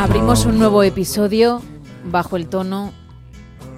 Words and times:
Abrimos 0.00 0.46
un 0.46 0.60
nuevo 0.60 0.84
episodio 0.84 1.60
bajo 2.04 2.36
el 2.36 2.48
tono 2.48 2.92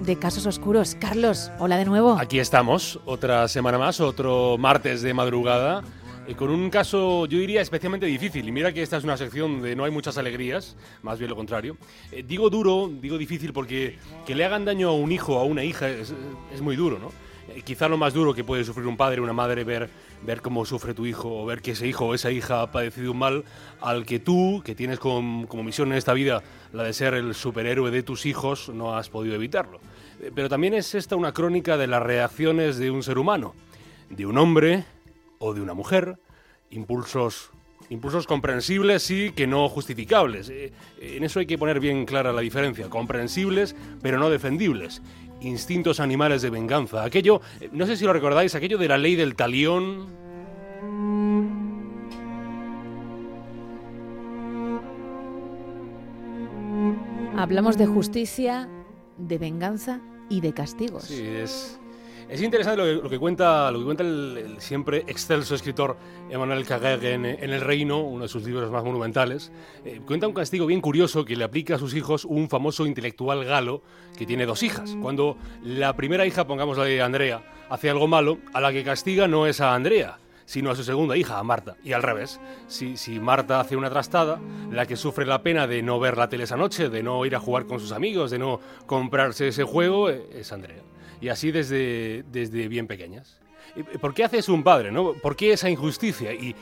de 0.03 0.19
Casos 0.19 0.45
Oscuros. 0.45 0.95
Carlos, 0.95 1.51
hola 1.59 1.79
de 1.79 1.87
nuevo. 1.87 2.19
Aquí 2.21 2.39
estamos, 2.39 3.01
otra 3.07 3.49
semana 3.49 3.79
más, 3.79 4.01
otro 4.01 4.59
martes 4.59 5.01
de 5.01 5.15
madrugada, 5.15 5.83
eh, 6.29 6.35
con 6.35 6.51
un 6.51 6.69
caso, 6.69 7.25
yo 7.25 7.39
diría, 7.39 7.63
especialmente 7.63 8.05
difícil. 8.05 8.47
Y 8.47 8.53
mira 8.53 8.71
que 8.71 8.83
esta 8.83 8.99
es 8.99 9.05
una 9.05 9.17
sección 9.17 9.55
donde 9.55 9.75
no 9.75 9.85
hay 9.85 9.91
muchas 9.91 10.19
alegrías, 10.19 10.77
más 11.03 11.19
bien 11.19 11.31
lo 11.31 11.37
contrario. 11.37 11.79
Eh, 12.13 12.23
digo 12.23 12.51
duro, 12.51 12.91
digo 13.01 13.17
difícil 13.17 13.55
porque 13.55 13.97
que 14.27 14.35
le 14.35 14.45
hagan 14.45 14.67
daño 14.67 14.91
a 14.91 14.93
un 14.93 15.11
hijo 15.11 15.37
o 15.37 15.39
a 15.39 15.45
una 15.45 15.65
hija 15.65 15.89
es, 15.89 16.13
es 16.53 16.61
muy 16.61 16.77
duro, 16.77 16.99
¿no? 16.99 17.13
Eh, 17.55 17.63
quizá 17.63 17.89
lo 17.89 17.97
más 17.97 18.13
duro 18.13 18.35
que 18.35 18.45
puede 18.45 18.65
sufrir 18.65 18.87
un 18.87 18.97
padre 18.97 19.21
o 19.21 19.25
una 19.25 19.33
madre 19.33 19.65
ver, 19.65 19.89
ver 20.25 20.43
cómo 20.43 20.65
sufre 20.65 20.95
tu 20.95 21.07
hijo 21.07 21.43
o 21.43 21.47
ver 21.47 21.63
que 21.63 21.73
ese 21.73 21.87
hijo 21.87 22.07
o 22.07 22.15
esa 22.15 22.31
hija 22.31 22.63
ha 22.63 22.71
padecido 22.71 23.13
un 23.13 23.19
mal 23.19 23.45
al 23.81 24.05
que 24.05 24.19
tú, 24.19 24.63
que 24.65 24.75
tienes 24.75 24.99
como, 24.99 25.47
como 25.49 25.63
misión 25.63 25.93
en 25.93 25.99
esta 25.99 26.13
vida 26.13 26.43
la 26.73 26.85
de 26.85 26.93
ser 26.93 27.15
el 27.15 27.35
superhéroe 27.35 27.91
de 27.91 28.03
tus 28.03 28.27
hijos, 28.27 28.69
no 28.69 28.97
has 28.97 29.09
podido 29.09 29.35
evitarlo. 29.35 29.81
Eh, 30.21 30.31
Pero 30.35 30.49
también 30.49 30.75
es 30.75 30.95
esta 30.95 31.17
una 31.17 31.33
crónica 31.33 31.77
de 31.77 31.87
las 31.87 32.03
reacciones 32.03 32.77
de 32.77 32.91
un 32.91 33.03
ser 33.03 33.19
humano, 33.19 33.55
de 34.09 34.27
un 34.27 34.39
hombre 34.39 34.85
o 35.39 35.55
de 35.55 35.61
una 35.61 35.75
mujer, 35.75 36.19
impulsos 36.71 37.51
Impulsos 37.91 38.29
comprensibles 38.29 39.03
sí 39.03 39.33
que 39.35 39.49
no 39.49 39.69
justificables. 39.69 40.49
Eh, 40.49 40.73
en 41.01 41.25
eso 41.25 41.41
hay 41.41 41.47
que 41.47 41.59
poner 41.59 41.81
bien 41.81 42.07
clara 42.07 42.33
la 42.33 42.41
diferencia. 42.41 42.89
Comprensibles 42.89 43.75
pero 44.01 44.19
no 44.19 44.31
defendibles. 44.31 45.03
Instintos 45.41 46.01
animales 46.01 46.43
de 46.43 46.51
venganza. 46.51 47.03
Aquello, 47.03 47.41
no 47.73 47.87
sé 47.87 47.97
si 47.97 48.05
lo 48.05 48.13
recordáis, 48.13 48.55
aquello 48.55 48.79
de 48.79 48.89
la 48.89 48.99
ley 48.99 49.17
del 49.17 49.35
talión. 49.35 50.07
Hablamos 57.37 57.79
de 57.79 57.87
justicia, 57.87 58.69
de 59.17 59.39
venganza 59.39 60.01
y 60.29 60.43
de 60.43 60.53
castigos. 60.53 61.05
Sí, 61.05 61.25
es, 61.25 61.80
es 62.31 62.41
interesante 62.43 62.77
lo 62.77 62.85
que, 62.85 63.03
lo 63.03 63.11
que 63.11 63.19
cuenta, 63.19 63.71
lo 63.73 63.81
que 63.81 63.85
cuenta 63.85 64.05
el, 64.05 64.37
el 64.39 64.61
siempre 64.61 64.99
excelso 65.09 65.57
escritor 65.57 65.97
Emmanuel 66.31 66.65
Carrère 66.65 67.03
en, 67.15 67.27
en 67.27 67.51
El 67.51 67.61
Reino, 67.61 67.99
uno 67.99 68.23
de 68.23 68.29
sus 68.29 68.45
libros 68.45 68.71
más 68.71 68.85
monumentales. 68.85 69.51
Eh, 69.85 70.01
cuenta 70.07 70.29
un 70.29 70.35
castigo 70.35 70.67
bien 70.67 70.81
curioso 70.81 71.25
que 71.25 71.35
le 71.35 71.43
aplica 71.43 71.75
a 71.75 71.79
sus 71.79 71.95
hijos 71.95 72.25
un 72.25 72.49
famoso 72.49 72.87
intelectual 72.87 73.45
galo 73.45 73.83
que 74.17 74.27
tiene 74.27 74.47
dos 74.47 74.63
hijas. 74.63 74.97
Cuando 75.03 75.37
la 75.65 75.97
primera 75.97 76.25
hija, 76.25 76.47
pongámosle 76.47 77.03
Andrea, 77.03 77.43
hace 77.69 77.91
algo 77.91 78.07
malo, 78.07 78.39
a 78.53 78.61
la 78.61 78.73
que 78.73 78.85
castiga 78.85 79.27
no 79.27 79.47
es 79.49 79.61
a 79.61 79.75
Andrea, 79.75 80.19
sino 80.45 80.71
a 80.71 80.77
su 80.77 80.85
segunda 80.85 81.17
hija, 81.17 81.39
a 81.39 81.43
Marta. 81.43 81.77
Y 81.83 81.95
al 81.95 82.03
revés, 82.05 82.41
si, 82.69 82.97
si, 82.97 83.19
Marta 83.19 83.59
hace 83.59 83.77
una 83.77 83.91
trastada, 83.91 84.41
la 84.71 84.87
que 84.87 84.97
sufre 84.97 85.27
la 85.27 85.43
pena 85.43 85.67
de 85.67 85.83
no 85.83 85.99
ver 85.99 86.17
la 86.17 86.29
tele 86.29 86.45
esa 86.45 86.57
noche, 86.57 86.89
de 86.89 87.03
no 87.03 87.25
ir 87.27 87.35
a 87.35 87.41
jugar 87.41 87.67
con 87.67 87.81
sus 87.81 87.91
amigos, 87.91 88.31
de 88.31 88.39
no 88.39 88.61
comprarse 88.87 89.49
ese 89.49 89.65
juego, 89.65 90.11
eh, 90.11 90.29
es 90.33 90.53
Andrea. 90.53 90.83
Y 91.21 91.29
así 91.29 91.51
desde, 91.51 92.25
desde 92.31 92.69
bien 92.69 92.87
pequeñas. 92.87 93.41
¿Por 94.01 94.15
qué 94.15 94.25
hace 94.25 94.51
un 94.51 94.63
padre? 94.63 94.91
¿no? 94.91 95.13
¿Por 95.15 95.37
qué 95.37 95.53
esa 95.53 95.71
injusticia? 95.71 96.33
Y, 96.33 96.55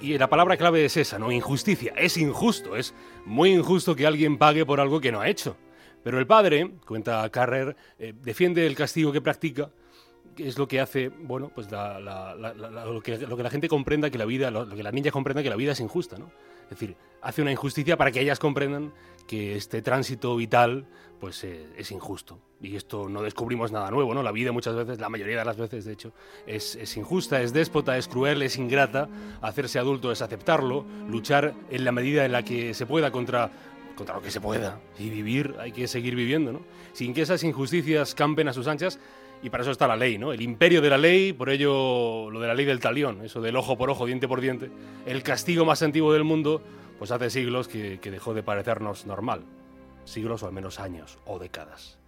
y 0.00 0.16
la 0.18 0.28
palabra 0.28 0.56
clave 0.56 0.84
es 0.84 0.96
esa, 0.96 1.18
¿no? 1.18 1.32
Injusticia. 1.32 1.92
Es 1.96 2.16
injusto, 2.16 2.76
es 2.76 2.94
muy 3.24 3.50
injusto 3.50 3.94
que 3.96 4.06
alguien 4.06 4.38
pague 4.38 4.64
por 4.64 4.80
algo 4.80 5.00
que 5.00 5.12
no 5.12 5.20
ha 5.20 5.28
hecho. 5.28 5.56
Pero 6.02 6.18
el 6.18 6.26
padre, 6.26 6.70
cuenta 6.86 7.28
Carrer, 7.30 7.76
eh, 7.98 8.12
defiende 8.22 8.66
el 8.66 8.76
castigo 8.76 9.12
que 9.12 9.20
practica 9.20 9.70
es 10.38 10.58
lo 10.58 10.66
que 10.66 10.80
hace, 10.80 11.08
bueno, 11.08 11.50
pues 11.54 11.70
la, 11.70 12.00
la, 12.00 12.34
la, 12.34 12.52
lo, 12.84 13.00
que, 13.00 13.18
lo, 13.18 13.36
que, 13.36 13.42
la 13.42 13.50
gente 13.50 13.68
comprenda 13.68 14.10
que 14.10 14.18
la 14.18 14.24
vida, 14.24 14.50
lo, 14.50 14.68
que 14.68 14.82
las 14.82 14.92
niñas 14.92 15.12
comprendan 15.12 15.44
que 15.44 15.50
la 15.50 15.56
vida 15.56 15.72
es 15.72 15.80
injusta, 15.80 16.18
¿no? 16.18 16.30
Es 16.64 16.70
decir, 16.70 16.96
hace 17.22 17.42
una 17.42 17.52
injusticia 17.52 17.96
para 17.96 18.10
que 18.10 18.20
ellas 18.20 18.38
comprendan 18.38 18.92
que 19.26 19.56
este 19.56 19.82
tránsito 19.82 20.36
vital, 20.36 20.86
pues 21.20 21.44
eh, 21.44 21.66
es 21.76 21.90
injusto. 21.90 22.38
Y 22.60 22.76
esto 22.76 23.08
no 23.08 23.22
descubrimos 23.22 23.72
nada 23.72 23.90
nuevo, 23.90 24.14
¿no? 24.14 24.22
La 24.22 24.32
vida 24.32 24.52
muchas 24.52 24.74
veces, 24.74 25.00
la 25.00 25.08
mayoría 25.08 25.38
de 25.38 25.44
las 25.44 25.56
veces, 25.56 25.84
de 25.84 25.92
hecho, 25.92 26.12
es, 26.46 26.96
injusta, 26.96 27.42
es 27.42 27.52
déspota, 27.52 27.96
es 27.96 28.08
cruel, 28.08 28.42
es 28.42 28.56
ingrata. 28.56 29.08
Hacerse 29.42 29.78
adulto 29.78 30.12
es 30.12 30.22
aceptarlo, 30.22 30.84
luchar 31.08 31.54
en 31.70 31.84
la 31.84 31.92
medida 31.92 32.24
en 32.24 32.32
la 32.32 32.42
que 32.42 32.74
se 32.74 32.86
pueda 32.86 33.10
contra 33.10 33.50
contra 33.94 34.16
lo 34.16 34.22
que 34.22 34.32
se 34.32 34.40
pueda 34.40 34.80
y 34.98 35.08
vivir, 35.08 35.54
hay 35.60 35.70
que 35.70 35.86
seguir 35.86 36.16
viviendo, 36.16 36.52
¿no? 36.52 36.62
Sin 36.94 37.14
que 37.14 37.22
esas 37.22 37.44
injusticias 37.44 38.16
campen 38.16 38.48
a 38.48 38.52
sus 38.52 38.66
anchas, 38.66 38.98
y 39.44 39.50
para 39.50 39.60
eso 39.60 39.72
está 39.72 39.86
la 39.86 39.94
ley, 39.94 40.16
¿no? 40.16 40.32
El 40.32 40.40
imperio 40.40 40.80
de 40.80 40.88
la 40.88 40.96
ley, 40.96 41.34
por 41.34 41.50
ello 41.50 42.30
lo 42.30 42.40
de 42.40 42.46
la 42.46 42.54
ley 42.54 42.64
del 42.64 42.80
talión, 42.80 43.22
eso 43.22 43.42
del 43.42 43.56
ojo 43.56 43.76
por 43.76 43.90
ojo, 43.90 44.06
diente 44.06 44.26
por 44.26 44.40
diente, 44.40 44.70
el 45.04 45.22
castigo 45.22 45.66
más 45.66 45.82
antiguo 45.82 46.14
del 46.14 46.24
mundo, 46.24 46.62
pues 46.98 47.10
hace 47.10 47.28
siglos 47.28 47.68
que, 47.68 47.98
dejó 47.98 48.32
de 48.32 48.42
parecernos 48.42 49.04
normal. 49.04 49.42
Siglos 50.06 50.42
o 50.42 50.46
al 50.46 50.52
menos 50.52 50.80
años 50.80 51.18
o 51.26 51.38
décadas 51.38 51.98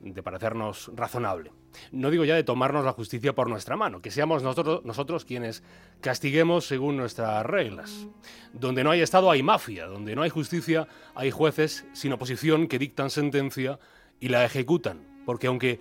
de 0.00 0.22
parecernos 0.22 0.90
razonable. 0.94 1.52
No 1.90 2.10
digo 2.10 2.24
ya 2.24 2.34
de 2.34 2.44
tomarnos 2.44 2.84
la 2.84 2.92
justicia 2.92 3.34
por 3.34 3.48
nuestra 3.50 3.76
mano, 3.76 4.00
que 4.00 4.10
seamos 4.10 4.42
nosotros, 4.42 4.82
nosotros 4.84 5.26
quienes 5.26 5.62
castiguemos 6.00 6.66
según 6.66 6.96
nuestras 6.96 7.44
reglas. 7.44 8.06
Donde 8.54 8.84
no 8.84 8.90
hay 8.90 9.02
Estado 9.02 9.30
hay 9.30 9.42
mafia, 9.42 9.86
donde 9.86 10.14
no 10.14 10.22
hay 10.22 10.30
justicia 10.30 10.88
hay 11.14 11.30
jueces 11.30 11.86
sin 11.92 12.14
oposición 12.14 12.68
que 12.68 12.78
dictan 12.78 13.10
sentencia 13.10 13.78
y 14.18 14.28
la 14.28 14.46
ejecutan. 14.46 15.16
Porque 15.26 15.48
aunque 15.48 15.80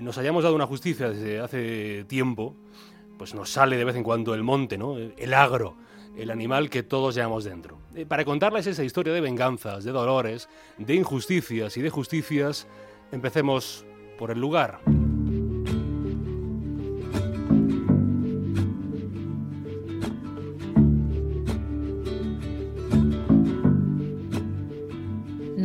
nos 0.00 0.18
hayamos 0.18 0.42
dado 0.42 0.54
una 0.54 0.66
justicia 0.66 1.10
desde 1.10 1.40
hace 1.40 2.04
tiempo, 2.04 2.54
pues 3.18 3.34
nos 3.34 3.50
sale 3.50 3.76
de 3.76 3.84
vez 3.84 3.96
en 3.96 4.02
cuando 4.02 4.34
el 4.34 4.42
monte, 4.42 4.76
¿no? 4.78 4.96
El 4.98 5.34
agro, 5.34 5.76
el 6.16 6.30
animal 6.30 6.70
que 6.70 6.82
todos 6.82 7.14
llevamos 7.14 7.44
dentro. 7.44 7.78
Eh, 7.94 8.06
Para 8.06 8.24
contarles 8.24 8.66
esa 8.66 8.84
historia 8.84 9.12
de 9.12 9.20
venganzas, 9.20 9.84
de 9.84 9.92
dolores, 9.92 10.48
de 10.78 10.94
injusticias 10.94 11.76
y 11.76 11.82
de 11.82 11.90
justicias, 11.90 12.66
empecemos 13.12 13.84
por 14.18 14.30
el 14.30 14.40
lugar. 14.40 14.80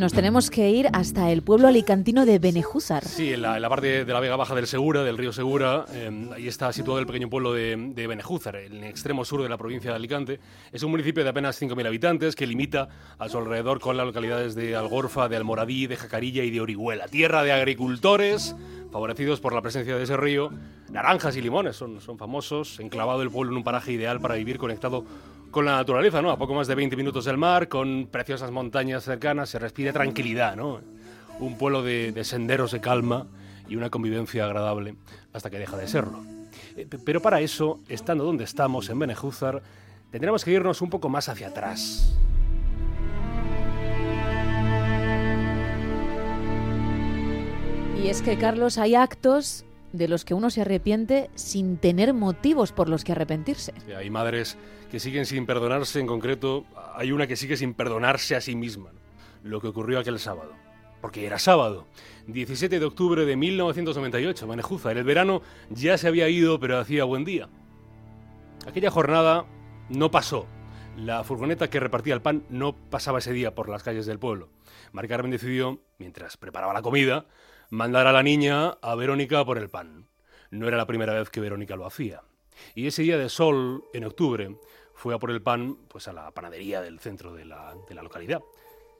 Nos 0.02 0.12
tenemos 0.12 0.50
que 0.50 0.68
ir 0.68 0.88
hasta 0.94 1.30
el 1.30 1.42
pueblo 1.42 1.68
alicantino 1.68 2.26
de 2.26 2.40
Benejúzar. 2.40 3.04
Sí, 3.04 3.34
en 3.34 3.42
la, 3.42 3.68
parte 3.68 4.04
de 4.04 4.12
la 4.12 4.18
vega 4.18 4.34
baja 4.34 4.52
del 4.52 4.66
Segura, 4.66 5.04
del 5.04 5.16
río 5.16 5.32
Segura, 5.32 5.84
eh, 5.92 6.28
ahí 6.34 6.48
está 6.48 6.72
situado 6.72 6.98
el 6.98 7.06
pequeño 7.06 7.30
pueblo 7.30 7.52
de, 7.52 7.76
de, 7.94 8.06
Benejúzar, 8.08 8.56
en 8.56 8.78
el 8.78 8.84
extremo 8.90 9.24
sur 9.24 9.44
de 9.44 9.48
la 9.48 9.56
provincia 9.56 9.90
de 9.92 9.96
Alicante. 9.96 10.40
Es 10.72 10.82
un 10.82 10.90
municipio 10.90 11.22
de 11.22 11.30
apenas 11.30 11.62
5.000 11.62 11.86
habitantes 11.86 12.34
que 12.34 12.48
limita 12.48 12.88
a 13.16 13.28
su 13.28 13.38
alrededor 13.38 13.78
con 13.78 13.96
las 13.96 14.04
localidades 14.04 14.56
de 14.56 14.74
Algorfa, 14.74 15.28
de 15.28 15.36
Almoradí, 15.36 15.86
de 15.86 15.94
Jacarilla 15.94 16.42
y 16.42 16.50
de 16.50 16.60
Orihuela. 16.60 17.06
Tierra 17.06 17.44
de 17.44 17.52
agricultores 17.52 18.56
favorecidos 18.92 19.40
por 19.40 19.54
la 19.54 19.62
presencia 19.62 19.96
de 19.96 20.04
ese 20.04 20.16
río. 20.16 20.50
Naranjas 20.90 21.36
y 21.36 21.40
limones 21.40 21.74
son, 21.74 22.00
son 22.00 22.18
famosos, 22.18 22.78
enclavado 22.78 23.22
el 23.22 23.30
pueblo 23.30 23.50
en 23.52 23.56
un 23.56 23.64
paraje 23.64 23.92
ideal 23.92 24.20
para 24.20 24.34
vivir 24.34 24.58
conectado 24.58 25.04
con 25.50 25.64
la 25.64 25.72
naturaleza, 25.72 26.22
¿no? 26.22 26.30
A 26.30 26.38
poco 26.38 26.54
más 26.54 26.66
de 26.68 26.74
20 26.74 26.96
minutos 26.96 27.24
del 27.24 27.38
mar, 27.38 27.68
con 27.68 28.08
preciosas 28.10 28.50
montañas 28.50 29.04
cercanas, 29.04 29.48
se 29.48 29.58
respira 29.58 29.92
tranquilidad, 29.92 30.56
¿no? 30.56 30.80
Un 31.40 31.58
pueblo 31.58 31.82
de, 31.82 32.12
de 32.12 32.24
senderos 32.24 32.72
de 32.72 32.80
calma 32.80 33.26
y 33.68 33.76
una 33.76 33.90
convivencia 33.90 34.44
agradable 34.44 34.94
hasta 35.32 35.50
que 35.50 35.58
deja 35.58 35.76
de 35.76 35.88
serlo. 35.88 36.24
Eh, 36.76 36.86
pero 37.04 37.20
para 37.20 37.40
eso, 37.40 37.80
estando 37.88 38.24
donde 38.24 38.44
estamos, 38.44 38.88
en 38.90 38.98
Benejúzar, 38.98 39.62
tendremos 40.10 40.44
que 40.44 40.52
irnos 40.52 40.82
un 40.82 40.90
poco 40.90 41.08
más 41.08 41.28
hacia 41.28 41.48
atrás. 41.48 42.14
Y 48.02 48.08
es 48.08 48.20
que, 48.20 48.36
Carlos, 48.36 48.78
hay 48.78 48.96
actos 48.96 49.64
de 49.92 50.08
los 50.08 50.24
que 50.24 50.34
uno 50.34 50.50
se 50.50 50.62
arrepiente 50.62 51.30
sin 51.36 51.76
tener 51.76 52.12
motivos 52.14 52.72
por 52.72 52.88
los 52.88 53.04
que 53.04 53.12
arrepentirse. 53.12 53.72
Hay 53.96 54.10
madres 54.10 54.58
que 54.90 54.98
siguen 54.98 55.24
sin 55.24 55.46
perdonarse, 55.46 56.00
en 56.00 56.08
concreto 56.08 56.64
hay 56.96 57.12
una 57.12 57.28
que 57.28 57.36
sigue 57.36 57.56
sin 57.56 57.74
perdonarse 57.74 58.34
a 58.34 58.40
sí 58.40 58.56
misma, 58.56 58.90
lo 59.44 59.60
que 59.60 59.68
ocurrió 59.68 60.00
aquel 60.00 60.18
sábado. 60.18 60.52
Porque 61.00 61.26
era 61.26 61.38
sábado, 61.38 61.86
17 62.26 62.80
de 62.80 62.84
octubre 62.84 63.24
de 63.24 63.36
1998, 63.36 64.48
Manejuzar. 64.48 64.98
El 64.98 65.04
verano 65.04 65.42
ya 65.70 65.96
se 65.96 66.08
había 66.08 66.28
ido, 66.28 66.58
pero 66.58 66.78
hacía 66.78 67.04
buen 67.04 67.24
día. 67.24 67.48
Aquella 68.66 68.90
jornada 68.90 69.46
no 69.88 70.10
pasó. 70.10 70.48
La 70.96 71.22
furgoneta 71.22 71.70
que 71.70 71.78
repartía 71.78 72.14
el 72.14 72.20
pan 72.20 72.42
no 72.50 72.74
pasaba 72.74 73.20
ese 73.20 73.32
día 73.32 73.54
por 73.54 73.68
las 73.68 73.84
calles 73.84 74.06
del 74.06 74.18
pueblo. 74.18 74.50
Mari 74.90 75.06
Carmen 75.06 75.30
decidió, 75.30 75.80
mientras 75.98 76.36
preparaba 76.36 76.74
la 76.74 76.82
comida, 76.82 77.26
mandar 77.72 78.06
a 78.06 78.12
la 78.12 78.22
niña 78.22 78.76
a 78.82 78.94
Verónica 78.94 79.46
por 79.46 79.56
el 79.56 79.70
pan. 79.70 80.06
No 80.50 80.68
era 80.68 80.76
la 80.76 80.86
primera 80.86 81.14
vez 81.14 81.30
que 81.30 81.40
Verónica 81.40 81.74
lo 81.74 81.86
hacía. 81.86 82.20
Y 82.74 82.86
ese 82.86 83.00
día 83.00 83.16
de 83.16 83.30
sol, 83.30 83.84
en 83.94 84.04
octubre, 84.04 84.54
fue 84.94 85.14
a 85.14 85.18
por 85.18 85.30
el 85.30 85.40
pan 85.40 85.78
pues 85.88 86.06
a 86.06 86.12
la 86.12 86.30
panadería 86.32 86.82
del 86.82 87.00
centro 87.00 87.32
de 87.32 87.46
la, 87.46 87.74
de 87.88 87.94
la 87.94 88.02
localidad. 88.02 88.42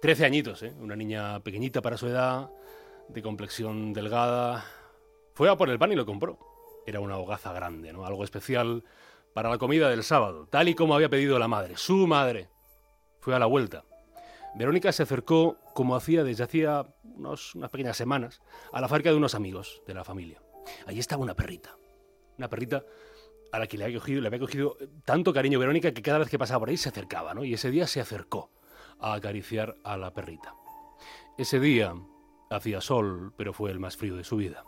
Trece 0.00 0.24
añitos, 0.24 0.62
¿eh? 0.62 0.72
una 0.80 0.96
niña 0.96 1.40
pequeñita 1.40 1.82
para 1.82 1.98
su 1.98 2.06
edad, 2.06 2.48
de 3.08 3.20
complexión 3.20 3.92
delgada. 3.92 4.64
Fue 5.34 5.50
a 5.50 5.56
por 5.56 5.68
el 5.68 5.78
pan 5.78 5.92
y 5.92 5.96
lo 5.96 6.06
compró. 6.06 6.38
Era 6.86 7.00
una 7.00 7.18
hogaza 7.18 7.52
grande, 7.52 7.92
¿no? 7.92 8.06
algo 8.06 8.24
especial 8.24 8.84
para 9.34 9.50
la 9.50 9.58
comida 9.58 9.90
del 9.90 10.02
sábado, 10.02 10.48
tal 10.50 10.70
y 10.70 10.74
como 10.74 10.94
había 10.94 11.10
pedido 11.10 11.38
la 11.38 11.46
madre, 11.46 11.76
su 11.76 12.06
madre. 12.06 12.48
Fue 13.20 13.34
a 13.34 13.38
la 13.38 13.46
vuelta. 13.46 13.84
Verónica 14.54 14.92
se 14.92 15.02
acercó, 15.02 15.56
como 15.74 15.96
hacía 15.96 16.24
desde 16.24 16.44
hacía 16.44 16.86
unas 17.04 17.54
pequeñas 17.70 17.96
semanas, 17.96 18.42
a 18.72 18.80
la 18.80 18.88
fábrica 18.88 19.10
de 19.10 19.16
unos 19.16 19.34
amigos 19.34 19.82
de 19.86 19.94
la 19.94 20.04
familia. 20.04 20.42
Allí 20.86 20.98
estaba 20.98 21.22
una 21.22 21.34
perrita. 21.34 21.76
Una 22.36 22.48
perrita 22.48 22.84
a 23.52 23.58
la 23.58 23.66
que 23.66 23.78
le 23.78 23.84
había 23.84 23.98
cogido, 23.98 24.20
le 24.20 24.26
había 24.26 24.40
cogido 24.40 24.76
tanto 25.04 25.32
cariño 25.32 25.58
Verónica 25.58 25.92
que 25.92 26.02
cada 26.02 26.18
vez 26.18 26.28
que 26.28 26.38
pasaba 26.38 26.60
por 26.60 26.68
ahí 26.68 26.76
se 26.76 26.88
acercaba, 26.88 27.34
¿no? 27.34 27.44
Y 27.44 27.54
ese 27.54 27.70
día 27.70 27.86
se 27.86 28.00
acercó 28.00 28.50
a 28.98 29.14
acariciar 29.14 29.76
a 29.84 29.96
la 29.96 30.12
perrita. 30.12 30.54
Ese 31.38 31.58
día 31.60 31.94
hacía 32.50 32.80
sol, 32.80 33.32
pero 33.36 33.52
fue 33.52 33.70
el 33.70 33.80
más 33.80 33.96
frío 33.96 34.16
de 34.16 34.24
su 34.24 34.36
vida. 34.36 34.64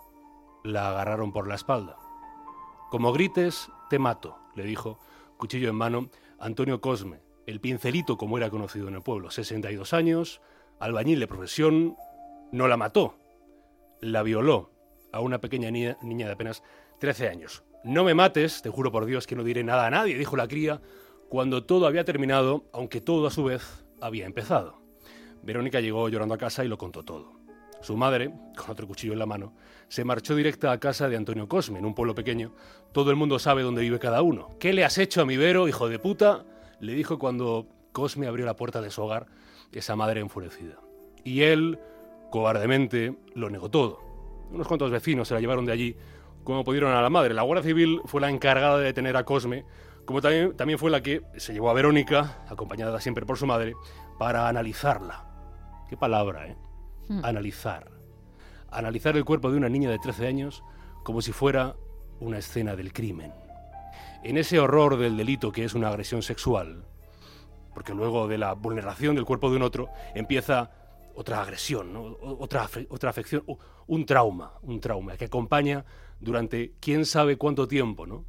La 0.65 0.91
agarraron 0.91 1.33
por 1.33 1.47
la 1.47 1.55
espalda. 1.55 1.97
Como 2.91 3.13
grites, 3.13 3.69
te 3.91 3.99
mato, 3.99 4.39
le 4.55 4.65
dijo, 4.65 4.99
cuchillo 5.37 5.69
en 5.69 5.77
mano, 5.77 6.11
Antonio 6.39 6.81
Cosme, 6.81 7.23
el 7.47 7.61
pincelito 7.61 8.17
como 8.17 8.39
era 8.39 8.51
conocido 8.51 8.89
en 8.89 8.95
el 8.95 9.03
pueblo, 9.03 9.31
62 9.31 9.93
años, 9.93 10.41
albañil 10.79 11.21
de 11.21 11.27
profesión, 11.27 11.97
no 12.53 12.69
la 12.69 12.77
mató, 12.77 13.17
la 14.01 14.23
violó 14.23 14.71
a 15.13 15.21
una 15.21 15.41
pequeña 15.41 15.71
niña, 15.71 15.97
de 16.01 16.33
apenas 16.33 16.63
13 17.01 17.29
años. 17.29 17.65
No 17.85 18.05
me 18.05 18.15
mates, 18.15 18.63
te 18.63 18.71
juro 18.71 18.91
por 18.91 19.07
Dios 19.07 19.27
que 19.27 19.37
no 19.37 19.45
diré 19.45 19.63
nada 19.63 19.87
a 19.87 19.91
nadie, 19.91 20.17
dijo 20.17 20.37
la 20.37 20.49
cría, 20.49 20.81
cuando 21.29 21.65
todo 21.65 21.87
había 21.87 22.05
terminado, 22.05 22.65
aunque 22.73 23.01
todo 23.01 23.27
a 23.27 23.31
su 23.31 23.45
vez 23.45 23.85
había 24.01 24.27
empezado. 24.27 24.81
Verónica 25.43 25.81
llegó 25.81 26.09
llorando 26.09 26.35
a 26.35 26.39
casa 26.39 26.65
y 26.65 26.69
lo 26.69 26.79
contó 26.79 27.03
todo. 27.03 27.33
Su 27.83 27.97
madre, 27.97 28.33
con 28.57 28.71
otro 28.71 28.87
cuchillo 28.87 29.13
en 29.13 29.19
la 29.19 29.27
mano, 29.27 29.53
se 29.89 30.05
marchó 30.05 30.35
directa 30.35 30.73
a 30.73 30.81
casa 30.81 31.09
de 31.09 31.17
Antonio 31.17 31.49
Cosme, 31.49 31.79
en 31.79 31.85
un 31.85 31.95
pueblo 31.95 32.15
pequeño. 32.15 32.55
Todo 32.93 33.11
el 33.11 33.17
mundo 33.17 33.39
sabe 33.39 33.63
dónde 33.63 33.83
vive 33.83 33.99
cada 33.99 34.23
uno. 34.23 34.57
¿Qué 34.59 34.73
le 34.73 34.85
has 34.85 34.97
hecho 34.97 35.21
a 35.21 35.27
mi 35.27 35.37
Vero, 35.37 35.69
hijo 35.69 35.89
de 35.89 35.99
puta? 35.99 36.47
Le 36.81 36.95
dijo 36.95 37.19
cuando 37.19 37.67
Cosme 37.93 38.27
abrió 38.27 38.45
la 38.45 38.57
puerta 38.57 38.81
de 38.81 38.91
su 38.91 39.03
hogar, 39.03 39.27
esa 39.73 39.97
madre 39.97 40.21
enfurecida. 40.21 40.81
Y 41.25 41.43
él, 41.43 41.79
cobardemente, 42.31 43.17
lo 43.35 43.51
negó 43.51 43.71
todo. 43.71 44.01
Unos 44.51 44.67
cuantos 44.67 44.91
vecinos 44.91 45.29
se 45.29 45.35
la 45.35 45.41
llevaron 45.41 45.65
de 45.65 45.73
allí, 45.73 45.97
como 46.43 46.65
pudieron 46.65 46.93
a 46.93 47.01
la 47.01 47.11
madre. 47.11 47.35
La 47.35 47.43
Guardia 47.43 47.65
Civil 47.65 48.01
fue 48.05 48.21
la 48.21 48.31
encargada 48.31 48.79
de 48.79 48.85
detener 48.85 49.17
a 49.17 49.25
Cosme, 49.25 49.65
como 50.05 50.21
también, 50.21 50.57
también 50.57 50.79
fue 50.79 50.91
la 50.91 51.03
que 51.03 51.23
se 51.37 51.53
llevó 51.53 51.71
a 51.71 51.75
Verónica, 51.75 52.45
acompañada 52.49 53.01
siempre 53.01 53.25
por 53.25 53.39
su 53.39 53.47
madre, 53.47 53.75
para 54.19 54.49
analizarla. 54.49 55.25
Qué 55.89 55.97
palabra, 55.97 56.49
¿eh? 56.49 56.57
Hmm. 57.09 57.25
Analizar. 57.25 57.91
Analizar 58.71 59.17
el 59.17 59.25
cuerpo 59.25 59.51
de 59.51 59.57
una 59.57 59.69
niña 59.69 59.91
de 59.91 59.99
13 59.99 60.27
años 60.27 60.65
como 61.05 61.23
si 61.23 61.33
fuera 61.33 61.77
una 62.21 62.39
escena 62.39 62.77
del 62.77 62.93
crimen 62.93 63.33
en 64.25 64.39
ese 64.39 64.59
horror 64.59 64.97
del 64.97 65.17
delito 65.17 65.53
que 65.53 65.65
es 65.65 65.75
una 65.75 65.89
agresión 65.89 66.23
sexual, 66.23 66.85
porque 67.75 67.93
luego 67.93 68.27
de 68.27 68.39
la 68.39 68.55
vulneración 68.55 69.15
del 69.15 69.27
cuerpo 69.27 69.51
de 69.51 69.57
un 69.57 69.63
otro 69.63 69.91
empieza 70.15 70.71
otra 71.15 71.43
agresión, 71.43 72.17
otra, 72.23 72.69
otra 72.89 73.11
afección, 73.11 73.45
un 73.87 74.07
trauma, 74.07 74.55
un 74.63 74.81
trauma 74.81 75.17
que 75.17 75.27
acompaña 75.27 75.85
durante 76.19 76.73
quién 76.81 77.05
sabe 77.05 77.37
cuánto 77.37 77.69
tiempo, 77.69 78.07
¿no? 78.07 78.25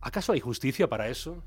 ¿Acaso 0.00 0.32
hay 0.32 0.40
justicia 0.40 0.88
para 0.88 1.08
eso? 1.08 1.42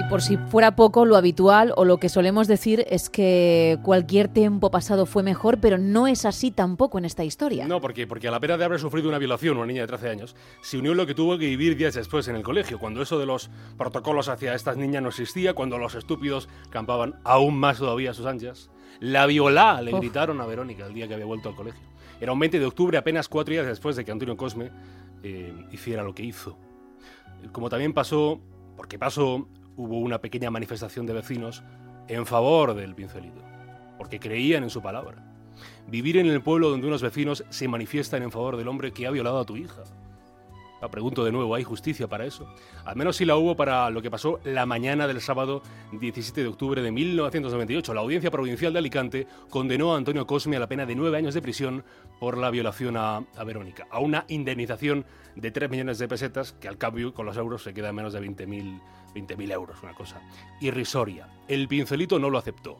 Y 0.00 0.04
por 0.04 0.22
si 0.22 0.38
fuera 0.38 0.76
poco, 0.76 1.04
lo 1.04 1.14
habitual 1.14 1.74
o 1.76 1.84
lo 1.84 1.98
que 1.98 2.08
solemos 2.08 2.48
decir 2.48 2.86
es 2.88 3.10
que 3.10 3.78
cualquier 3.82 4.28
tiempo 4.28 4.70
pasado 4.70 5.04
fue 5.04 5.22
mejor, 5.22 5.60
pero 5.60 5.76
no 5.76 6.06
es 6.06 6.24
así 6.24 6.50
tampoco 6.50 6.96
en 6.96 7.04
esta 7.04 7.22
historia. 7.22 7.68
No, 7.68 7.82
porque, 7.82 8.06
porque 8.06 8.26
a 8.26 8.30
la 8.30 8.40
pena 8.40 8.56
de 8.56 8.64
haber 8.64 8.80
sufrido 8.80 9.10
una 9.10 9.18
violación 9.18 9.58
una 9.58 9.66
niña 9.66 9.82
de 9.82 9.88
13 9.88 10.08
años, 10.08 10.36
se 10.62 10.78
unió 10.78 10.94
lo 10.94 11.04
que 11.06 11.14
tuvo 11.14 11.36
que 11.36 11.44
vivir 11.44 11.76
días 11.76 11.92
después 11.92 12.26
en 12.28 12.36
el 12.36 12.42
colegio, 12.42 12.78
cuando 12.78 13.02
eso 13.02 13.18
de 13.18 13.26
los 13.26 13.50
protocolos 13.76 14.30
hacia 14.30 14.54
estas 14.54 14.78
niñas 14.78 15.02
no 15.02 15.10
existía, 15.10 15.52
cuando 15.52 15.76
los 15.76 15.94
estúpidos 15.94 16.48
campaban 16.70 17.16
aún 17.22 17.58
más 17.58 17.76
todavía 17.76 18.12
a 18.12 18.14
sus 18.14 18.24
anchas. 18.24 18.70
La 19.00 19.26
violá, 19.26 19.82
le 19.82 19.92
gritaron 19.92 20.40
a 20.40 20.46
Verónica 20.46 20.86
el 20.86 20.94
día 20.94 21.08
que 21.08 21.12
había 21.12 21.26
vuelto 21.26 21.50
al 21.50 21.56
colegio. 21.56 21.82
Era 22.22 22.32
un 22.32 22.38
20 22.38 22.58
de 22.58 22.64
octubre, 22.64 22.96
apenas 22.96 23.28
cuatro 23.28 23.52
días 23.52 23.66
después 23.66 23.96
de 23.96 24.04
que 24.06 24.12
Antonio 24.12 24.38
Cosme 24.38 24.70
eh, 25.22 25.66
hiciera 25.72 26.02
lo 26.02 26.14
que 26.14 26.22
hizo. 26.22 26.56
Como 27.52 27.68
también 27.68 27.92
pasó, 27.92 28.40
porque 28.78 28.98
pasó 28.98 29.46
hubo 29.80 29.98
una 29.98 30.20
pequeña 30.20 30.50
manifestación 30.50 31.06
de 31.06 31.14
vecinos 31.14 31.62
en 32.08 32.26
favor 32.26 32.74
del 32.74 32.94
pincelito, 32.94 33.42
porque 33.98 34.20
creían 34.20 34.62
en 34.62 34.70
su 34.70 34.82
palabra. 34.82 35.24
Vivir 35.88 36.16
en 36.16 36.26
el 36.26 36.42
pueblo 36.42 36.70
donde 36.70 36.86
unos 36.86 37.02
vecinos 37.02 37.44
se 37.48 37.68
manifiestan 37.68 38.22
en 38.22 38.30
favor 38.30 38.56
del 38.56 38.68
hombre 38.68 38.92
que 38.92 39.06
ha 39.06 39.10
violado 39.10 39.38
a 39.38 39.44
tu 39.44 39.56
hija. 39.56 39.82
La 40.80 40.88
pregunto 40.88 41.24
de 41.24 41.32
nuevo, 41.32 41.54
¿hay 41.54 41.62
justicia 41.62 42.08
para 42.08 42.24
eso? 42.24 42.48
Al 42.86 42.96
menos 42.96 43.16
sí 43.16 43.26
la 43.26 43.36
hubo 43.36 43.54
para 43.54 43.90
lo 43.90 44.00
que 44.00 44.10
pasó 44.10 44.40
la 44.44 44.64
mañana 44.64 45.06
del 45.06 45.20
sábado 45.20 45.62
17 45.92 46.42
de 46.42 46.48
octubre 46.48 46.80
de 46.80 46.90
1998. 46.90 47.92
La 47.92 48.00
Audiencia 48.00 48.30
Provincial 48.30 48.72
de 48.72 48.78
Alicante 48.78 49.26
condenó 49.50 49.92
a 49.92 49.98
Antonio 49.98 50.26
Cosme 50.26 50.56
a 50.56 50.60
la 50.60 50.68
pena 50.68 50.86
de 50.86 50.94
nueve 50.94 51.18
años 51.18 51.34
de 51.34 51.42
prisión 51.42 51.84
por 52.18 52.38
la 52.38 52.50
violación 52.50 52.96
a, 52.96 53.20
Verónica, 53.44 53.88
a 53.90 54.00
una 54.00 54.24
indemnización 54.28 55.04
de 55.36 55.50
3 55.50 55.70
millones 55.70 55.98
de 55.98 56.08
pesetas, 56.08 56.52
que 56.52 56.68
al 56.68 56.78
cambio 56.78 57.12
con 57.12 57.26
los 57.26 57.36
euros 57.36 57.62
se 57.62 57.74
queda 57.74 57.90
en 57.90 57.96
menos 57.96 58.14
de 58.14 58.20
20.000 58.22 58.80
20.000 59.14 59.52
euros, 59.52 59.82
una 59.82 59.94
cosa 59.94 60.20
irrisoria. 60.60 61.28
El 61.48 61.68
pincelito 61.68 62.18
no 62.18 62.30
lo 62.30 62.38
aceptó. 62.38 62.78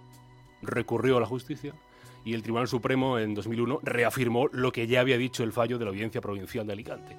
Recurrió 0.62 1.16
a 1.16 1.20
la 1.20 1.26
justicia 1.26 1.74
y 2.24 2.34
el 2.34 2.42
Tribunal 2.42 2.68
Supremo 2.68 3.18
en 3.18 3.34
2001 3.34 3.80
reafirmó 3.82 4.48
lo 4.52 4.72
que 4.72 4.86
ya 4.86 5.00
había 5.00 5.18
dicho 5.18 5.42
el 5.42 5.52
fallo 5.52 5.78
de 5.78 5.84
la 5.84 5.90
Audiencia 5.90 6.20
Provincial 6.20 6.66
de 6.66 6.72
Alicante. 6.72 7.16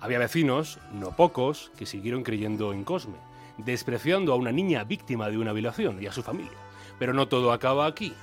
Había 0.00 0.18
vecinos, 0.18 0.78
no 0.92 1.14
pocos, 1.14 1.72
que 1.76 1.84
siguieron 1.84 2.22
creyendo 2.22 2.72
en 2.72 2.84
Cosme, 2.84 3.18
despreciando 3.58 4.32
a 4.32 4.36
una 4.36 4.52
niña 4.52 4.84
víctima 4.84 5.28
de 5.28 5.38
una 5.38 5.52
violación 5.52 6.02
y 6.02 6.06
a 6.06 6.12
su 6.12 6.22
familia. 6.22 6.56
Pero 6.98 7.12
no 7.12 7.28
todo 7.28 7.52
acaba 7.52 7.86
aquí. 7.86 8.14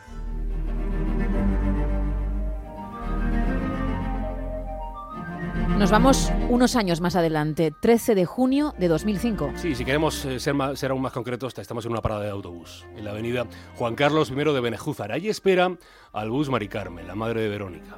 Nos 5.78 5.92
vamos 5.92 6.34
unos 6.50 6.76
años 6.76 7.02
más 7.02 7.16
adelante, 7.16 7.72
13 7.72 8.16
de 8.16 8.26
junio 8.26 8.74
de 8.80 8.88
2005. 8.88 9.52
Sí, 9.58 9.76
si 9.76 9.86
queremos 9.86 10.26
eh, 10.26 10.40
ser, 10.40 10.56
ser 10.74 10.90
aún 10.90 11.04
más 11.04 11.14
concretos, 11.14 11.56
estamos 11.56 11.86
en 11.86 11.92
una 11.92 12.02
parada 12.02 12.24
de 12.24 12.32
autobús, 12.32 12.88
en 12.96 13.06
la 13.06 13.12
avenida 13.12 13.46
Juan 13.76 13.94
Carlos 13.94 14.32
I 14.32 14.34
de 14.34 14.60
Benejúzar. 14.60 15.12
Allí 15.12 15.30
espera 15.30 15.78
al 16.14 16.32
bus 16.32 16.50
Mari 16.50 16.68
Carmen, 16.68 17.06
la 17.06 17.14
madre 17.14 17.42
de 17.42 17.50
Verónica. 17.50 17.96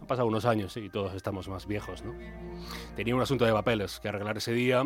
Han 0.00 0.06
pasado 0.06 0.28
unos 0.28 0.44
años 0.44 0.76
y 0.76 0.90
todos 0.90 1.12
estamos 1.14 1.48
más 1.48 1.66
viejos, 1.66 2.04
¿no? 2.04 2.14
Tenía 2.94 3.16
un 3.16 3.20
asunto 3.20 3.44
de 3.44 3.52
papeles 3.52 3.98
que 3.98 4.08
arreglar 4.08 4.36
ese 4.36 4.52
día. 4.52 4.84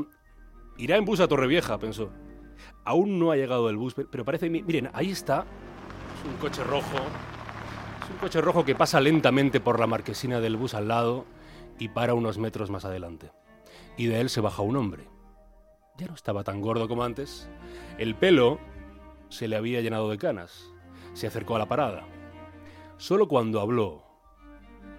Irá 0.79 0.97
en 0.97 1.05
bus 1.05 1.21
a 1.21 1.29
Torrevieja, 1.29 1.79
pensó. 1.79 2.09
Aún 2.87 3.19
no 3.19 3.31
ha 3.31 3.37
llegado 3.37 3.69
el 3.69 3.77
bus, 3.77 3.95
pero 4.11 4.25
parece... 4.25 4.49
Miren, 4.49 4.89
ahí 4.95 5.11
está. 5.11 5.41
Es 6.19 6.31
un 6.31 6.39
coche 6.39 6.65
rojo. 6.65 6.97
Es 8.05 8.11
un 8.11 8.17
coche 8.17 8.41
rojo 8.41 8.65
que 8.65 8.75
pasa 8.75 9.03
lentamente 9.03 9.61
por 9.61 9.79
la 9.79 9.87
marquesina 9.87 10.41
del 10.41 10.57
bus 10.57 10.73
al 10.73 10.89
lado 10.89 11.27
y 11.79 11.89
para 11.89 12.15
unos 12.15 12.39
metros 12.39 12.71
más 12.71 12.85
adelante. 12.85 13.31
Y 13.97 14.07
de 14.07 14.21
él 14.21 14.31
se 14.31 14.41
baja 14.41 14.63
un 14.63 14.77
hombre. 14.77 15.09
Ya 15.99 16.07
no 16.07 16.15
estaba 16.15 16.45
tan 16.45 16.61
gordo 16.61 16.89
como 16.89 17.05
antes. 17.05 17.49
El 17.99 18.15
pelo 18.15 18.59
se 19.29 19.49
le 19.49 19.57
había 19.57 19.81
llenado 19.81 20.11
de 20.11 20.19
canas. 20.19 20.73
Se 21.15 21.27
acercó 21.27 21.57
a 21.57 21.59
la 21.59 21.69
parada. 21.69 22.05
Solo 22.97 23.29
cuando 23.29 23.61
habló, 23.61 24.05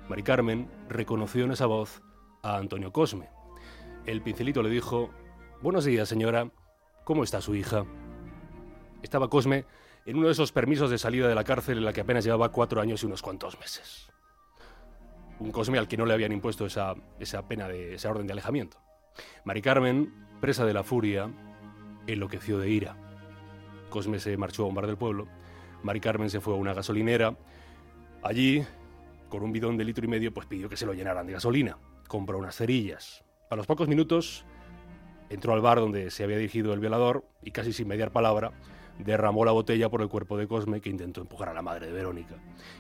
Mari 0.09 0.23
Carmen 0.23 0.69
reconoció 0.89 1.45
en 1.45 1.51
esa 1.51 1.65
voz 1.65 2.01
a 2.41 2.57
Antonio 2.57 2.91
Cosme. 2.91 3.29
El 4.05 4.21
pincelito 4.21 4.61
le 4.61 4.69
dijo, 4.69 5.09
Buenos 5.61 5.85
días, 5.85 6.09
señora. 6.09 6.51
¿Cómo 7.05 7.23
está 7.23 7.41
su 7.41 7.55
hija? 7.55 7.85
Estaba 9.01 9.29
Cosme 9.29 9.65
en 10.05 10.17
uno 10.17 10.27
de 10.27 10.33
esos 10.33 10.51
permisos 10.51 10.89
de 10.89 10.97
salida 10.97 11.27
de 11.27 11.35
la 11.35 11.43
cárcel 11.43 11.77
en 11.77 11.85
la 11.85 11.93
que 11.93 12.01
apenas 12.01 12.25
llevaba 12.25 12.49
cuatro 12.49 12.81
años 12.81 13.03
y 13.03 13.05
unos 13.05 13.21
cuantos 13.21 13.57
meses 13.59 14.13
Cosme 15.51 15.77
al 15.77 15.87
que 15.87 15.97
no 15.97 16.05
le 16.05 16.13
habían 16.13 16.31
impuesto 16.31 16.65
esa, 16.65 16.95
esa 17.19 17.47
pena 17.47 17.67
de 17.67 17.95
esa 17.95 18.09
orden 18.09 18.27
de 18.27 18.33
alejamiento. 18.33 18.77
Mari 19.43 19.61
Carmen, 19.61 20.13
presa 20.41 20.65
de 20.65 20.73
la 20.73 20.83
furia, 20.83 21.29
enloqueció 22.07 22.57
de 22.59 22.69
ira. 22.69 22.95
Cosme 23.89 24.19
se 24.19 24.35
marchó 24.37 24.63
a 24.63 24.67
un 24.67 24.75
bar 24.75 24.87
del 24.87 24.97
pueblo. 24.97 25.27
Mari 25.83 25.99
Carmen 25.99 26.29
se 26.29 26.41
fue 26.41 26.53
a 26.53 26.57
una 26.57 26.73
gasolinera. 26.73 27.35
Allí, 28.23 28.63
con 29.29 29.43
un 29.43 29.51
bidón 29.51 29.77
de 29.77 29.83
litro 29.83 30.05
y 30.05 30.07
medio, 30.07 30.33
pues 30.33 30.47
pidió 30.47 30.69
que 30.69 30.77
se 30.77 30.85
lo 30.85 30.93
llenaran 30.93 31.27
de 31.27 31.33
gasolina. 31.33 31.77
Compró 32.07 32.37
unas 32.37 32.55
cerillas. 32.55 33.23
A 33.49 33.55
los 33.55 33.67
pocos 33.67 33.87
minutos 33.87 34.45
entró 35.29 35.53
al 35.53 35.61
bar 35.61 35.79
donde 35.79 36.09
se 36.09 36.23
había 36.23 36.37
dirigido 36.37 36.73
el 36.73 36.79
violador 36.79 37.25
y 37.41 37.51
casi 37.51 37.73
sin 37.73 37.87
mediar 37.87 38.11
palabra 38.11 38.53
derramó 38.99 39.45
la 39.45 39.51
botella 39.51 39.89
por 39.89 40.01
el 40.01 40.09
cuerpo 40.09 40.37
de 40.37 40.47
Cosme 40.47 40.81
que 40.81 40.89
intentó 40.89 41.21
empujar 41.21 41.49
a 41.49 41.53
la 41.53 41.61
madre 41.61 41.87
de 41.87 41.93
Verónica. 41.93 42.35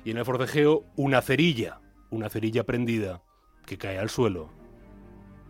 Y 0.05 0.11
en 0.11 0.17
el 0.17 0.25
forcejeo 0.25 0.85
una 0.95 1.21
cerilla 1.21 1.79
una 2.13 2.29
cerilla 2.29 2.63
prendida 2.63 3.23
que 3.65 3.77
cae 3.77 3.97
al 3.97 4.09
suelo 4.09 4.49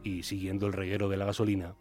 y 0.01 0.23
siguiendo 0.23 0.65
el 0.65 0.73
reguero 0.73 1.09
de 1.09 1.17
la 1.17 1.25
gasolina 1.25 1.75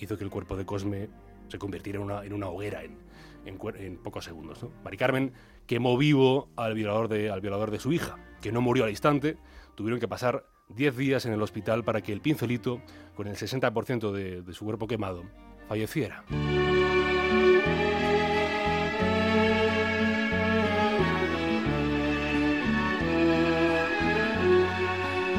hizo 0.00 0.18
que 0.18 0.24
el 0.24 0.30
cuerpo 0.30 0.56
de 0.56 0.66
Cosme 0.66 1.08
se 1.48 1.58
convirtiera 1.58 2.00
en 2.24 2.32
una, 2.32 2.48
hoguera 2.48 2.82
en, 2.82 3.96
pocos 3.98 4.24
segundos. 4.24 4.62
¿no? 4.62 4.72
Mari 4.84 4.96
Carmen 4.96 5.32
quemó 5.66 5.96
vivo 5.96 6.48
al 6.56 6.74
violador, 6.74 7.08
de, 7.08 7.30
al 7.30 7.40
violador 7.40 7.70
de 7.70 7.78
su 7.78 7.92
hija, 7.92 8.16
que 8.42 8.50
no 8.50 8.60
murió 8.60 8.84
al 8.84 8.90
instante, 8.90 9.36
tuvieron 9.76 10.00
que 10.00 10.08
pasar 10.08 10.44
10 10.70 10.96
días 10.96 11.24
en 11.26 11.32
el 11.32 11.42
hospital 11.42 11.84
para 11.84 12.00
que 12.00 12.12
el 12.12 12.20
pincelito, 12.20 12.82
con 13.14 13.28
el 13.28 13.36
60% 13.36 14.10
de, 14.10 14.42
de 14.42 14.52
su 14.54 14.64
cuerpo 14.64 14.88
quemado, 14.88 15.22
falleciera. 15.68 16.24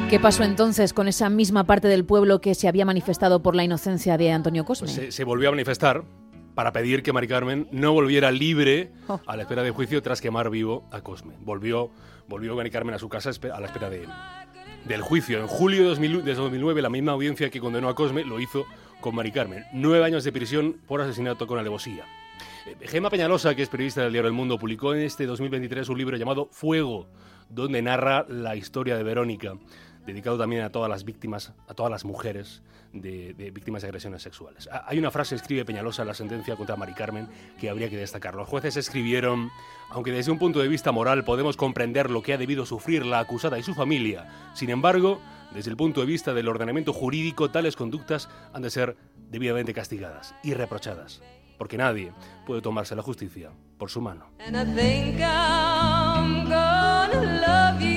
¿Qué 0.09 0.21
pasó 0.21 0.43
entonces 0.43 0.93
con 0.93 1.09
esa 1.09 1.29
misma 1.29 1.65
parte 1.65 1.89
del 1.89 2.05
pueblo 2.05 2.39
que 2.39 2.55
se 2.55 2.69
había 2.69 2.85
manifestado 2.85 3.41
por 3.41 3.55
la 3.55 3.65
inocencia 3.65 4.17
de 4.17 4.31
Antonio 4.31 4.63
Cosme? 4.63 4.87
Pues 4.93 5.13
se, 5.13 5.23
volvió 5.25 5.49
a 5.49 5.51
manifestar 5.51 6.05
para 6.55 6.71
pedir 6.71 7.03
que 7.03 7.11
Mari 7.11 7.27
Carmen 7.27 7.67
no 7.71 7.91
volviera 7.91 8.31
libre 8.31 8.91
Oh. 9.09 9.19
a 9.25 9.35
la 9.35 9.41
espera 9.43 9.63
de 9.63 9.71
juicio 9.71 10.01
tras 10.01 10.21
quemar 10.21 10.49
vivo 10.49 10.85
a 10.91 11.01
Cosme. 11.01 11.33
Volvió, 11.41 11.91
volvió 12.29 12.55
Mari 12.55 12.69
Carmen 12.71 12.95
a 12.95 12.99
su 12.99 13.09
casa 13.09 13.31
a 13.53 13.59
la 13.59 13.65
espera 13.67 13.89
de, 13.89 14.07
del 14.85 15.01
juicio. 15.01 15.39
En 15.39 15.47
julio 15.47 15.81
de, 15.81 15.89
2000 15.89 16.23
de 16.23 16.35
2009, 16.35 16.81
la 16.81 16.89
misma 16.89 17.11
audiencia 17.11 17.49
que 17.49 17.59
condenó 17.59 17.89
a 17.89 17.95
Cosme 17.95 18.23
lo 18.23 18.39
hizo 18.39 18.65
con 19.01 19.13
Mari 19.13 19.33
Carmen. 19.33 19.65
Nueve 19.73 20.05
años 20.05 20.23
de 20.23 20.31
prisión 20.31 20.77
por 20.87 21.01
asesinato 21.01 21.47
con 21.47 21.59
alevosía. 21.59 22.05
Eh, 22.65 22.75
Gemma 22.87 23.09
Peñalosa, 23.09 23.55
que 23.55 23.63
es 23.63 23.69
periodista 23.69 24.03
del 24.03 24.13
diario 24.13 24.29
El 24.29 24.33
Mundo, 24.33 24.57
publicó 24.57 24.93
en 24.93 25.01
este 25.01 25.25
2023 25.25 25.89
un 25.89 25.97
libro 25.97 26.15
llamado 26.15 26.47
Fuego, 26.49 27.07
donde 27.49 27.81
narra 27.81 28.25
la 28.29 28.55
historia 28.55 28.97
de 28.97 29.03
Verónica, 29.03 29.53
dedicado 30.07 30.37
también 30.37 30.63
a 30.63 30.71
todas 30.71 30.89
las 30.89 31.03
víctimas, 31.03 31.53
a 31.67 31.73
todas 31.73 31.91
las 31.91 32.05
mujeres 32.05 32.61
de, 32.93 33.33
víctimas 33.53 33.81
de 33.81 33.89
agresiones 33.89 34.21
sexuales. 34.21 34.69
Ah, 34.71 34.85
Hay 34.87 34.97
una 34.97 35.11
frase, 35.11 35.35
escribe 35.35 35.65
Peñalosa 35.65 36.01
en 36.03 36.07
la 36.07 36.13
sentencia 36.13 36.55
contra 36.55 36.75
Mari 36.75 36.93
Carmen, 36.93 37.27
que 37.59 37.69
habría 37.69 37.89
que 37.89 37.97
destacar. 37.97 38.33
Los 38.35 38.47
jueces 38.47 38.77
escribieron, 38.77 39.51
aunque 39.89 40.11
desde 40.11 40.31
un 40.31 40.39
punto 40.39 40.59
de 40.59 40.67
vista 40.67 40.91
moral 40.91 41.23
podemos 41.25 41.57
comprender 41.57 42.09
lo 42.09 42.23
que 42.23 42.33
ha 42.33 42.37
debido 42.37 42.65
sufrir 42.65 43.05
la 43.05 43.19
acusada 43.19 43.59
y 43.59 43.63
su 43.63 43.73
familia, 43.73 44.51
sin 44.53 44.69
embargo, 44.69 45.19
desde 45.53 45.69
el 45.71 45.77
punto 45.77 45.99
de 45.99 46.07
vista 46.07 46.33
del 46.33 46.47
ordenamiento 46.47 46.93
jurídico, 46.93 47.51
tales 47.51 47.75
conductas 47.75 48.29
han 48.53 48.61
de 48.61 48.69
ser 48.69 48.95
debidamente 49.29 49.73
castigadas 49.73 50.33
y 50.41 50.53
reprochadas, 50.53 51.21
porque 51.57 51.77
nadie 51.77 52.13
puede 52.45 52.61
tomarse 52.61 52.95
la 52.95 53.01
justicia 53.01 53.51
por 53.77 53.89
su 53.89 54.01
mano. 54.01 54.29
And 54.39 54.55
I 54.55 54.63
think 54.73 55.19
I'm 55.21 56.45
gonna 56.45 57.41
love 57.41 57.81
you 57.81 57.96